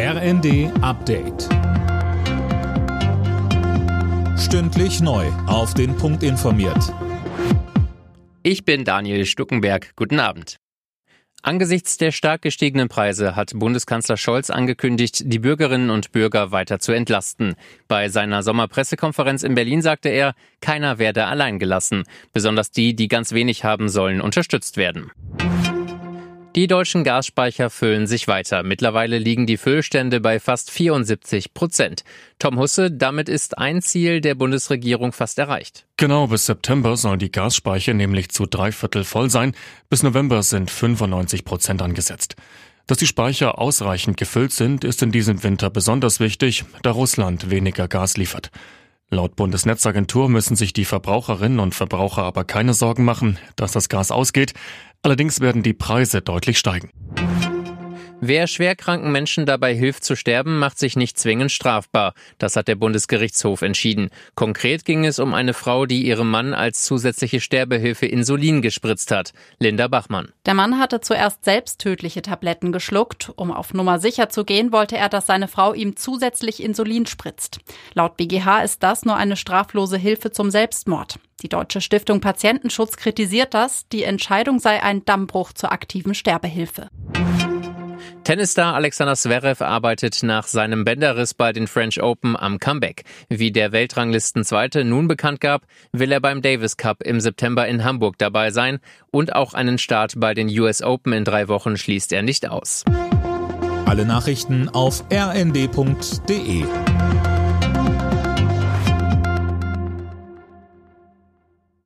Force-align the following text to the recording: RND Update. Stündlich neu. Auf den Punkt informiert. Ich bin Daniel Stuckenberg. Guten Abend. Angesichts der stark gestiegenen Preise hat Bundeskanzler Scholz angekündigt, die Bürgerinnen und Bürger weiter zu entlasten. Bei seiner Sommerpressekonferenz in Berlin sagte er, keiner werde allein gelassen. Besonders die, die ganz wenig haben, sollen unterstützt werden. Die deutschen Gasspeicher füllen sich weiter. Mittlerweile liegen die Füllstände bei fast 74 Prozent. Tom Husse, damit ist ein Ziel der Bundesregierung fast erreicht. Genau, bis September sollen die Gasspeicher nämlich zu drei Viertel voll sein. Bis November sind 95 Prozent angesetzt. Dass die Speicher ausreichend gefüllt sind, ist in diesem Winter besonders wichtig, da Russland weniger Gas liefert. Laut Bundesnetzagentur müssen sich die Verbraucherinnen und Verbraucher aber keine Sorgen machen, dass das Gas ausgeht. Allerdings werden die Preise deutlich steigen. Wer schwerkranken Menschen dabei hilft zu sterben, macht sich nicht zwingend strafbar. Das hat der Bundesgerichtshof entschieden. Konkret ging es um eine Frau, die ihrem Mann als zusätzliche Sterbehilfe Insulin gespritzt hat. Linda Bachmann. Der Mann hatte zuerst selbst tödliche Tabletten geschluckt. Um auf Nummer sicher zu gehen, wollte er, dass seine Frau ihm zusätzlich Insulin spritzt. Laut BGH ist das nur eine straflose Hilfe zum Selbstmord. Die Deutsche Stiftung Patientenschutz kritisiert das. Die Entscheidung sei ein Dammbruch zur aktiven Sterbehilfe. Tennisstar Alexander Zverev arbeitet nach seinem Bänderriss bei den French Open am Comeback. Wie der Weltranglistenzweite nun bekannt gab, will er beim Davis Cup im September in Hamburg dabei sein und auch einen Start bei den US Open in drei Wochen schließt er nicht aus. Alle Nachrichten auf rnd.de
RND 0.00 0.70
Update. 0.80 1.48
Stündlich 4.38 5.00
neu. 5.00 5.26
Auf 5.48 5.74
den 5.74 5.96
Punkt 5.96 6.22
informiert. 6.22 6.94
Ich 8.44 8.64
bin 8.64 8.84
Daniel 8.84 9.26
Stuckenberg. 9.26 9.96
Guten 9.96 10.20
Abend. 10.20 10.58
Angesichts 11.42 11.96
der 11.96 12.12
stark 12.12 12.42
gestiegenen 12.42 12.88
Preise 12.88 13.34
hat 13.34 13.50
Bundeskanzler 13.56 14.16
Scholz 14.16 14.50
angekündigt, 14.50 15.22
die 15.24 15.40
Bürgerinnen 15.40 15.90
und 15.90 16.12
Bürger 16.12 16.52
weiter 16.52 16.78
zu 16.78 16.92
entlasten. 16.92 17.56
Bei 17.88 18.08
seiner 18.08 18.44
Sommerpressekonferenz 18.44 19.42
in 19.42 19.56
Berlin 19.56 19.82
sagte 19.82 20.10
er, 20.10 20.36
keiner 20.60 21.00
werde 21.00 21.26
allein 21.26 21.58
gelassen. 21.58 22.04
Besonders 22.32 22.70
die, 22.70 22.94
die 22.94 23.08
ganz 23.08 23.32
wenig 23.32 23.64
haben, 23.64 23.88
sollen 23.88 24.20
unterstützt 24.20 24.76
werden. 24.76 25.10
Die 26.56 26.66
deutschen 26.66 27.04
Gasspeicher 27.04 27.68
füllen 27.68 28.06
sich 28.06 28.26
weiter. 28.26 28.62
Mittlerweile 28.62 29.18
liegen 29.18 29.46
die 29.46 29.58
Füllstände 29.58 30.20
bei 30.20 30.40
fast 30.40 30.70
74 30.70 31.52
Prozent. 31.52 32.04
Tom 32.38 32.58
Husse, 32.58 32.90
damit 32.90 33.28
ist 33.28 33.58
ein 33.58 33.82
Ziel 33.82 34.22
der 34.22 34.34
Bundesregierung 34.34 35.12
fast 35.12 35.38
erreicht. 35.38 35.86
Genau, 35.98 36.26
bis 36.26 36.46
September 36.46 36.96
sollen 36.96 37.18
die 37.18 37.30
Gasspeicher 37.30 37.92
nämlich 37.92 38.30
zu 38.30 38.46
drei 38.46 38.72
Viertel 38.72 39.04
voll 39.04 39.28
sein. 39.28 39.54
Bis 39.90 40.02
November 40.02 40.42
sind 40.42 40.70
95 40.70 41.44
Prozent 41.44 41.82
angesetzt. 41.82 42.34
Dass 42.86 42.96
die 42.96 43.06
Speicher 43.06 43.58
ausreichend 43.58 44.16
gefüllt 44.16 44.52
sind, 44.52 44.82
ist 44.82 45.02
in 45.02 45.12
diesem 45.12 45.42
Winter 45.42 45.68
besonders 45.68 46.18
wichtig, 46.18 46.64
da 46.82 46.90
Russland 46.90 47.50
weniger 47.50 47.86
Gas 47.86 48.16
liefert. 48.16 48.50
Laut 49.10 49.36
Bundesnetzagentur 49.36 50.28
müssen 50.28 50.54
sich 50.54 50.74
die 50.74 50.84
Verbraucherinnen 50.84 51.60
und 51.60 51.74
Verbraucher 51.74 52.24
aber 52.24 52.44
keine 52.44 52.74
Sorgen 52.74 53.06
machen, 53.06 53.38
dass 53.56 53.72
das 53.72 53.88
Gas 53.88 54.10
ausgeht. 54.10 54.52
Allerdings 55.02 55.40
werden 55.40 55.62
die 55.62 55.74
Preise 55.74 56.22
deutlich 56.22 56.58
steigen. 56.58 56.90
Wer 58.20 58.48
schwerkranken 58.48 59.12
Menschen 59.12 59.46
dabei 59.46 59.74
hilft 59.74 60.02
zu 60.02 60.16
sterben, 60.16 60.58
macht 60.58 60.76
sich 60.78 60.96
nicht 60.96 61.16
zwingend 61.18 61.52
strafbar. 61.52 62.14
Das 62.38 62.56
hat 62.56 62.66
der 62.66 62.74
Bundesgerichtshof 62.74 63.62
entschieden. 63.62 64.10
Konkret 64.34 64.84
ging 64.84 65.04
es 65.04 65.20
um 65.20 65.34
eine 65.34 65.54
Frau, 65.54 65.86
die 65.86 66.04
ihrem 66.04 66.28
Mann 66.28 66.52
als 66.52 66.84
zusätzliche 66.84 67.40
Sterbehilfe 67.40 68.06
Insulin 68.06 68.60
gespritzt 68.60 69.12
hat. 69.12 69.32
Linda 69.60 69.86
Bachmann. 69.86 70.32
Der 70.46 70.54
Mann 70.54 70.80
hatte 70.80 71.00
zuerst 71.00 71.44
selbst 71.44 71.80
tödliche 71.80 72.20
Tabletten 72.20 72.72
geschluckt. 72.72 73.30
Um 73.36 73.52
auf 73.52 73.72
Nummer 73.72 74.00
sicher 74.00 74.28
zu 74.28 74.44
gehen, 74.44 74.72
wollte 74.72 74.96
er, 74.96 75.08
dass 75.08 75.26
seine 75.26 75.46
Frau 75.46 75.72
ihm 75.72 75.94
zusätzlich 75.94 76.60
Insulin 76.60 77.06
spritzt. 77.06 77.60
Laut 77.94 78.16
BGH 78.16 78.62
ist 78.62 78.82
das 78.82 79.04
nur 79.04 79.16
eine 79.16 79.36
straflose 79.36 79.96
Hilfe 79.96 80.32
zum 80.32 80.50
Selbstmord. 80.50 81.20
Die 81.42 81.48
Deutsche 81.48 81.80
Stiftung 81.80 82.20
Patientenschutz 82.20 82.96
kritisiert 82.96 83.54
das. 83.54 83.88
Die 83.90 84.02
Entscheidung 84.02 84.58
sei 84.58 84.82
ein 84.82 85.04
Dammbruch 85.04 85.52
zur 85.52 85.70
aktiven 85.70 86.14
Sterbehilfe. 86.14 86.88
Tennisstar 88.28 88.74
Alexander 88.74 89.16
Zverev 89.16 89.64
arbeitet 89.64 90.22
nach 90.22 90.46
seinem 90.46 90.84
Bänderriss 90.84 91.32
bei 91.32 91.54
den 91.54 91.66
French 91.66 92.02
Open 92.02 92.36
am 92.36 92.58
Comeback. 92.58 93.04
Wie 93.30 93.52
der 93.52 93.72
Weltranglistenzweite 93.72 94.84
nun 94.84 95.08
bekannt 95.08 95.40
gab, 95.40 95.62
will 95.92 96.12
er 96.12 96.20
beim 96.20 96.42
Davis 96.42 96.76
Cup 96.76 97.02
im 97.02 97.20
September 97.20 97.66
in 97.66 97.84
Hamburg 97.84 98.18
dabei 98.18 98.50
sein 98.50 98.80
und 99.10 99.34
auch 99.34 99.54
einen 99.54 99.78
Start 99.78 100.20
bei 100.20 100.34
den 100.34 100.50
US 100.60 100.82
Open 100.82 101.14
in 101.14 101.24
drei 101.24 101.48
Wochen 101.48 101.78
schließt 101.78 102.12
er 102.12 102.20
nicht 102.20 102.46
aus. 102.46 102.84
Alle 103.86 104.04
Nachrichten 104.04 104.68
auf 104.68 105.04
rnd.de 105.10 106.64